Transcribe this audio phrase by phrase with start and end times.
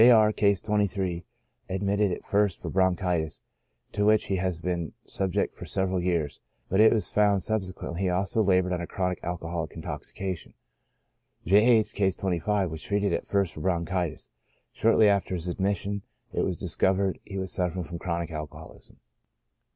[0.03, 1.23] R—, (Case 23,)
[1.69, 3.43] admitted at first for bronchitis,
[3.91, 8.09] to which he has been subject for several years; but it was found subsequently he
[8.09, 10.55] also labored under chronic alcoholic intoxication;
[11.45, 11.57] J.
[11.77, 11.93] H.
[11.93, 14.31] (Case 25,) vi^as treated at first for bronchitis,
[14.73, 16.01] shortly after his admission
[16.33, 18.97] it was discovered he was suffering from chronic alcoholism.